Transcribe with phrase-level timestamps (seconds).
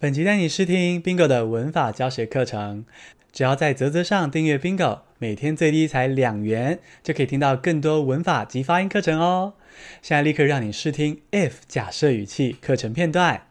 [0.00, 2.84] 本集带你试听 Bingo 的文法教学课程，
[3.32, 9.54] 只要在啧啧上订阅 Bingo，每天最低才两元，就可以听到更多文法及发音课程哦。
[10.00, 13.42] 现在立刻让你试听 if 假设语气课程片段。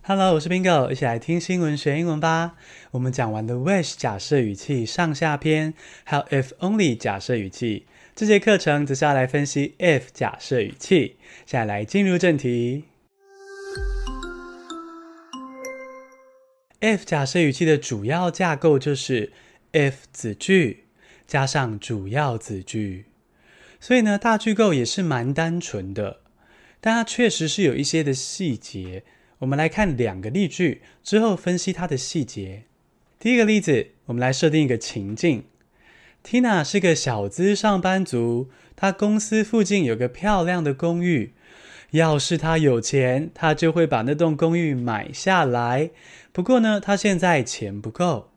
[0.00, 2.54] Hello，我是 Bingo，一起来听新闻学英文吧。
[2.92, 5.74] 我们讲完的 wish 假设语气上下篇，
[6.04, 7.84] 还有 if only 假设语气，
[8.16, 11.16] 这节课程则是要来分析 if 假设语气。
[11.44, 12.84] 现在来进入正题。
[16.84, 19.32] If 假设语气的主要架构就是
[19.72, 20.84] if 子句
[21.26, 23.06] 加上主要子句，
[23.80, 26.20] 所以呢，大句构也是蛮单纯的，
[26.82, 29.02] 但它确实是有一些的细节。
[29.38, 32.64] 我们来看两个例句之后分析它的细节。
[33.18, 35.44] 第一个例子，我们来设定一个情境
[36.22, 41.32] ：Tina 是个小资上班族，她公司附近有个漂亮的公寓。
[41.94, 45.90] 要是他有钱，他就会把那栋公寓买下来。
[46.32, 48.30] 不过呢，他现在钱不够，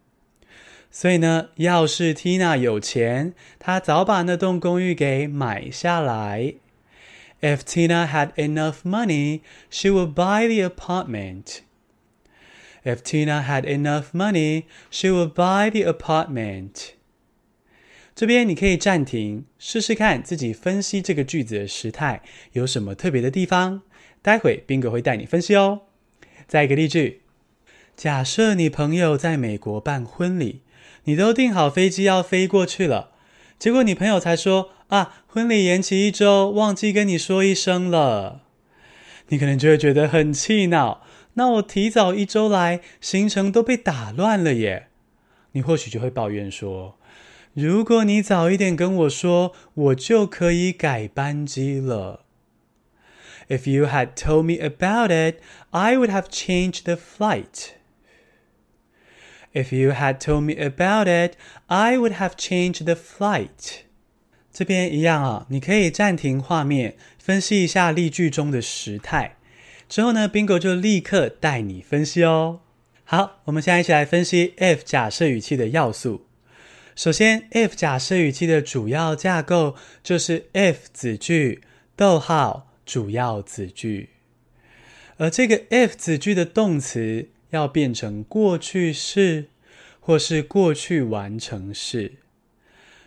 [0.91, 6.53] 所以呢，要是 Tina 有钱，他早把那栋公寓给买下来。
[7.41, 11.61] If Tina had enough money, she would buy the apartment.
[12.83, 16.94] If Tina had enough money, she would buy the apartment.
[18.18, 22.23] 这边你可以暂停，试试看自己分析这个句子的时态
[22.54, 23.84] 有什么特别的地方。
[24.23, 25.82] 待会 Bingo 会带你分析哦。
[26.48, 27.22] 再一个例句：
[27.95, 30.62] 假设你朋友在美国办婚礼，
[31.04, 33.12] 你都订好飞机要飞过去了，
[33.60, 38.42] 结果你朋友才说啊，婚礼延期一周，忘记跟你说一声了。
[39.28, 41.04] 你可能就会觉得很气恼，
[41.36, 44.88] 那我提早一周来，行程都被打乱了耶。
[45.52, 46.98] 你或许就会抱怨说。
[47.59, 52.23] 如果你早一点跟我说，我就可以改班机了。
[53.49, 55.38] If you had told me about it,
[55.72, 57.69] I would have changed the flight.
[59.53, 61.33] If you had told me about it,
[61.66, 63.86] I would have changed the flight.
[64.53, 69.37] 这边一样啊，你可以暂停画面，分析一下例句中的时态。
[69.89, 72.59] 之后呢，Bingo 就立刻带你分析哦。
[73.03, 76.27] 好，我们现在一起来分析 if 假设语气的要素。
[76.97, 81.61] 首先，if 假设语气的主要架构就是 if 子句，
[81.95, 84.09] 逗号，主要子句。
[85.17, 89.45] 而这个 if 子句的动词要变成过去式，
[89.99, 92.13] 或是过去完成式。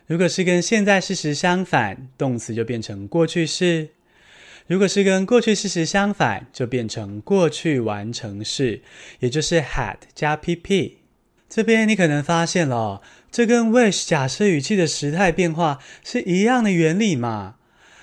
[0.07, 3.89] 如果是跟现在事实相反，动词就变成过去式；
[4.69, 8.83] 如果是跟过去事实相反，就变成过去完成式，
[9.19, 10.93] 也就是 had 加 pp。
[11.49, 17.57] 这边你可能发现了，这跟 wish 假设语气的时态变化是一样的原理嘛。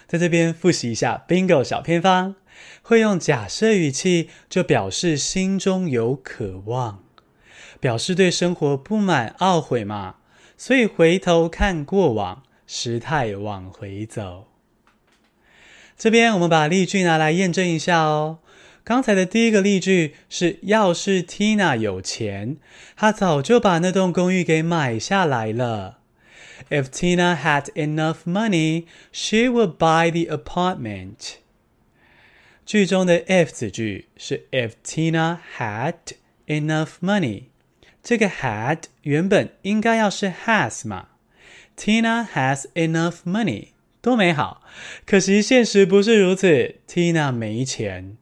[0.07, 2.35] 在这边复习一下 Bingo 小偏方，
[2.81, 7.03] 会用假设语气就表示心中有渴望，
[7.81, 10.15] 表示对生活不满懊悔嘛。
[10.57, 14.47] 所以回头看过往，时态往回走。
[15.97, 18.39] 这边我们把例句拿来验证一下哦。
[18.87, 22.55] 刚才的第一个例句是：要是 Tina 有钱，
[22.95, 25.99] 她早就把那栋公寓给买下来了。
[26.69, 31.39] If Tina had enough money, she would buy the apartment.
[32.65, 35.95] 句中的 if 子句是 If Tina had
[36.45, 37.43] enough money，
[38.01, 41.09] 这个 had 原本应该要是 has 嘛。
[41.75, 43.71] Tina has enough money，
[44.01, 44.61] 多美好！
[45.05, 48.15] 可惜现实不是如此，Tina 没钱。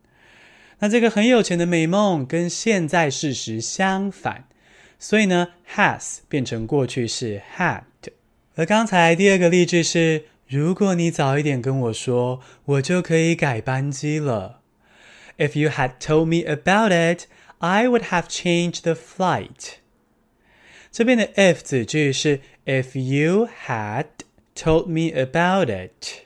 [0.86, 4.48] 那这个很有钱的美梦跟现在事实相反，
[5.00, 7.82] 所以呢，has 变成过去式 had。
[8.54, 14.62] 而刚才第二个例句是：如果你早一点跟我说，我就可以改班机了。
[15.40, 17.24] If you had told me about it,
[17.58, 19.78] I would have changed the flight。
[20.92, 24.06] 这边的 if 子句是 If you had
[24.56, 26.26] told me about it。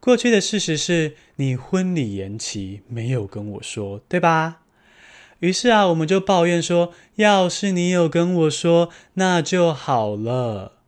[0.00, 4.62] 过去的事实是你婚礼延期没有跟我说，对吧？
[5.38, 10.78] 于是啊，我们就抱怨说，要是你有跟我说，那就好了。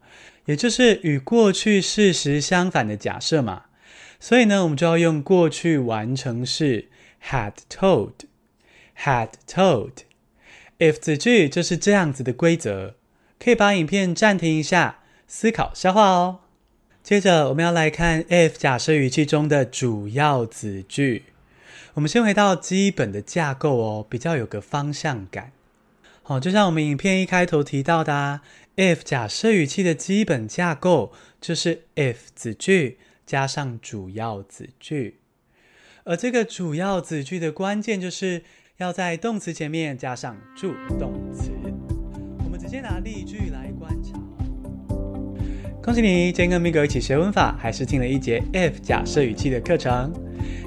[0.46, 3.66] 也就是与过去事实相反的假设嘛。
[4.18, 6.88] 所以呢，我们就要用过去完成式
[7.24, 8.14] had told。
[8.98, 9.92] had told。
[10.80, 12.96] if 子句就是这样子的规则。
[13.38, 14.98] 可以把影片暂停一下，
[15.28, 16.40] 思考消化哦。
[17.02, 21.24] 接着，我们要来看 if 假设语气中的主要子句。
[21.94, 25.50] 我们先回到基本的架构哦，比较有个方向感。
[26.22, 28.42] 好，就像我们影片一开头提到的啊
[28.76, 35.16] ，if 假设语气的基本架构就是 if 子句加上主要子句。
[36.04, 38.44] 而这个主要子句的关键就是
[38.76, 41.50] 要在动词前面加上助动词。
[42.44, 43.49] 我们直接拿例句。
[45.90, 50.12] 恭喜你，今天跟 Migo 一起学文法，还是听了一节 if 假设语气的课程。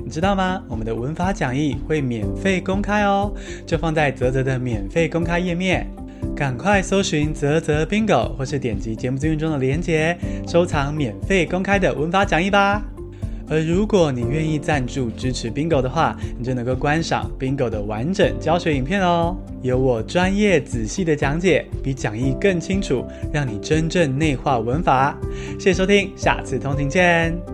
[0.04, 0.62] 你知道吗？
[0.68, 3.34] 我们的文法讲义会免费公开哦，
[3.66, 5.88] 就放在泽泽的免费公开页面。
[6.36, 12.84] 赶快搜寻泽泽 Bingo，或是点击节目资讯中的链接，收藏免费公开的文法讲义吧。
[13.50, 19.36] 而如果你愿意赞助支持 Bingo 的话，你就能够观赏 Bingo 的完整教学影片哦。
[19.62, 25.18] 有我专业仔细的讲解，比讲义更清楚，让你真正内化文法。
[25.60, 27.53] 谢谢收听，下次通勤见。